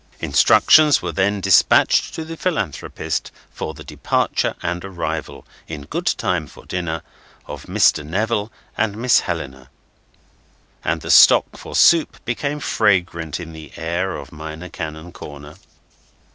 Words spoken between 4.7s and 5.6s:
arrival,